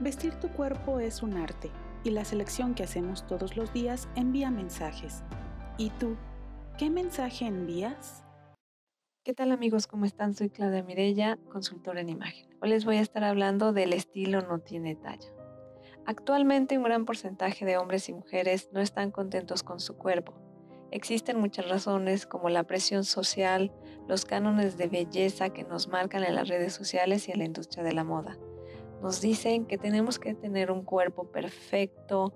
[0.00, 1.72] Vestir tu cuerpo es un arte
[2.04, 5.24] y la selección que hacemos todos los días envía mensajes.
[5.76, 6.16] ¿Y tú,
[6.78, 8.22] qué mensaje envías?
[9.24, 9.88] ¿Qué tal amigos?
[9.88, 10.34] ¿Cómo están?
[10.34, 12.48] Soy Claudia Mirella, consultora en imagen.
[12.62, 15.32] Hoy les voy a estar hablando del estilo no tiene talla.
[16.06, 20.32] Actualmente un gran porcentaje de hombres y mujeres no están contentos con su cuerpo.
[20.92, 23.72] Existen muchas razones como la presión social,
[24.06, 27.82] los cánones de belleza que nos marcan en las redes sociales y en la industria
[27.82, 28.38] de la moda.
[29.02, 32.32] Nos dicen que tenemos que tener un cuerpo perfecto,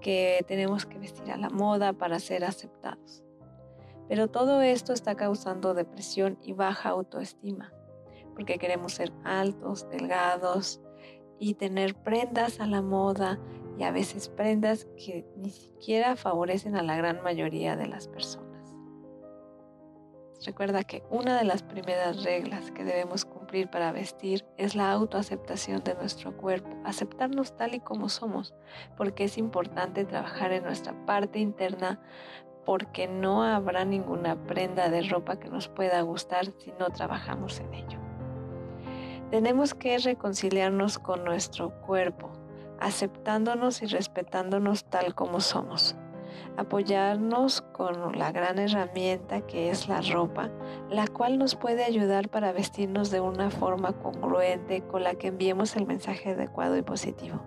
[0.00, 3.22] que tenemos que vestir a la moda para ser aceptados.
[4.08, 7.72] Pero todo esto está causando depresión y baja autoestima,
[8.34, 10.82] porque queremos ser altos, delgados
[11.38, 13.40] y tener prendas a la moda
[13.78, 18.51] y a veces prendas que ni siquiera favorecen a la gran mayoría de las personas.
[20.44, 25.84] Recuerda que una de las primeras reglas que debemos cumplir para vestir es la autoaceptación
[25.84, 28.52] de nuestro cuerpo, aceptarnos tal y como somos,
[28.96, 32.00] porque es importante trabajar en nuestra parte interna
[32.64, 37.74] porque no habrá ninguna prenda de ropa que nos pueda gustar si no trabajamos en
[37.74, 37.98] ello.
[39.30, 42.32] Tenemos que reconciliarnos con nuestro cuerpo,
[42.80, 45.96] aceptándonos y respetándonos tal como somos.
[46.56, 50.50] Apoyarnos con la gran herramienta que es la ropa,
[50.90, 55.76] la cual nos puede ayudar para vestirnos de una forma congruente con la que enviemos
[55.76, 57.40] el mensaje adecuado y positivo.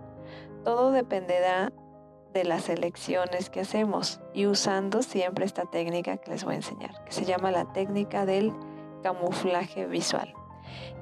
[0.64, 1.72] Todo dependerá
[2.34, 7.04] de las elecciones que hacemos y usando siempre esta técnica que les voy a enseñar,
[7.06, 8.52] que se llama la técnica del
[9.04, 10.34] camuflaje visual,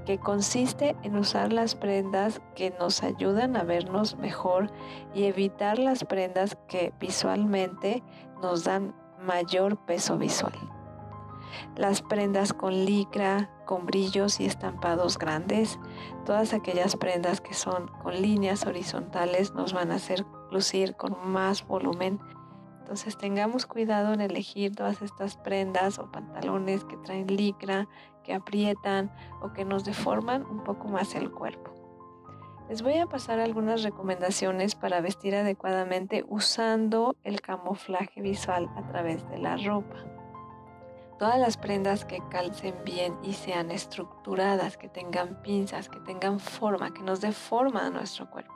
[0.05, 4.71] que consiste en usar las prendas que nos ayudan a vernos mejor
[5.13, 8.03] y evitar las prendas que visualmente
[8.41, 10.53] nos dan mayor peso visual.
[11.75, 15.79] Las prendas con licra, con brillos y estampados grandes,
[16.25, 21.65] todas aquellas prendas que son con líneas horizontales nos van a hacer lucir con más
[21.65, 22.19] volumen.
[22.79, 27.87] Entonces tengamos cuidado en elegir todas estas prendas o pantalones que traen licra,
[28.23, 29.11] que aprietan
[29.41, 31.71] o que nos deforman un poco más el cuerpo.
[32.69, 39.27] Les voy a pasar algunas recomendaciones para vestir adecuadamente usando el camuflaje visual a través
[39.29, 39.97] de la ropa.
[41.19, 46.93] Todas las prendas que calcen bien y sean estructuradas, que tengan pinzas, que tengan forma,
[46.93, 48.53] que nos dé forma a nuestro cuerpo.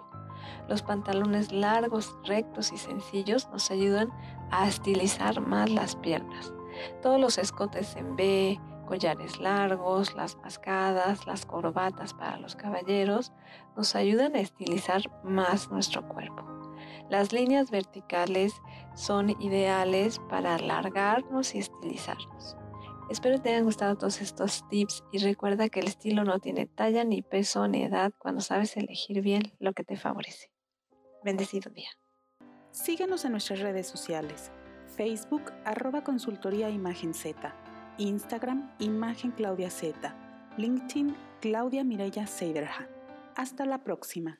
[0.68, 4.12] Los pantalones largos, rectos y sencillos nos ayudan
[4.52, 6.54] a estilizar más las piernas.
[7.02, 13.34] Todos los escotes en B, collares largos, las mascadas, las corbatas para los caballeros
[13.76, 16.44] nos ayudan a estilizar más nuestro cuerpo.
[17.10, 18.54] Las líneas verticales
[18.96, 22.58] son ideales para alargarnos y estilizarnos.
[23.10, 27.04] Espero te hayan gustado todos estos tips y recuerda que el estilo no tiene talla
[27.06, 30.52] ni peso ni edad cuando sabes elegir bien lo que te favorece.
[31.24, 31.90] Bendecido día.
[32.72, 34.52] Síguenos en nuestras redes sociales.
[34.96, 37.56] Facebook, arroba consultoría Imagen Z.
[37.98, 39.94] Instagram, Imagen Claudia Z.
[40.58, 42.88] LinkedIn, Claudia Mireya Seiderhan.
[43.36, 44.40] Hasta la próxima.